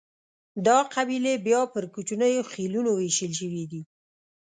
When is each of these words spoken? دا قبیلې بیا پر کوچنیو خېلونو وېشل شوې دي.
دا 0.65 0.77
قبیلې 0.93 1.33
بیا 1.45 1.61
پر 1.73 1.83
کوچنیو 1.93 2.43
خېلونو 2.51 2.91
وېشل 2.95 3.31
شوې 3.39 3.63
دي. 3.71 3.81